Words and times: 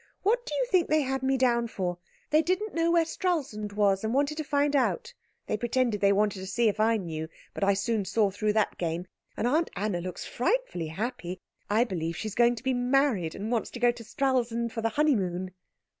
What 0.23 0.43
do 0.47 0.55
you 0.55 0.65
think 0.65 0.87
they 0.87 1.03
had 1.03 1.21
me 1.21 1.37
down 1.37 1.67
for? 1.67 1.99
They 2.31 2.41
didn't 2.41 2.73
know 2.73 2.89
where 2.89 3.05
Stralsund 3.05 3.73
was, 3.73 4.03
and 4.03 4.15
wanted 4.15 4.35
to 4.37 4.43
find 4.43 4.75
out. 4.75 5.13
They 5.45 5.55
pretended 5.57 6.01
they 6.01 6.11
wanted 6.11 6.39
to 6.39 6.47
see 6.47 6.67
if 6.67 6.79
I 6.79 6.97
knew, 6.97 7.29
but 7.53 7.63
I 7.63 7.75
soon 7.75 8.05
saw 8.05 8.31
through 8.31 8.53
that 8.53 8.79
game. 8.79 9.05
And 9.37 9.45
Aunt 9.45 9.69
Anna 9.75 10.01
looks 10.01 10.25
frightfully 10.25 10.87
happy. 10.87 11.39
I 11.69 11.83
believe 11.83 12.17
she's 12.17 12.33
going 12.33 12.55
to 12.55 12.63
be 12.63 12.73
married, 12.73 13.35
and 13.35 13.51
wants 13.51 13.69
to 13.69 13.79
go 13.79 13.91
to 13.91 14.03
Stralsund 14.03 14.71
for 14.71 14.81
the 14.81 14.89
honeymoon." 14.89 15.51